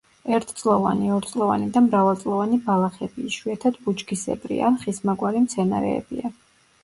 ერთწლოვანი, 0.35 1.09
ორწლოვანი 1.15 1.67
და 1.73 1.81
მრავალწლოვანი 1.87 2.57
ბალახები, 2.69 3.27
იშვიათად 3.33 3.77
ბუჩქისებრი 3.83 4.57
ან 4.69 4.79
ხისმაგვარი 4.85 5.45
მცენარეებია. 5.47 6.33